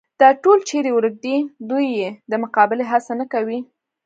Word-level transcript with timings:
دا 0.21 0.29
ټول 0.43 0.59
چېرې 0.69 0.91
ورک 0.93 1.15
دي، 1.25 1.35
دوی 1.69 1.85
یې 1.99 2.09
د 2.31 2.33
مقابلې 2.43 2.85
هڅه 2.91 3.13
نه 3.19 3.25
کوي. 3.33 3.59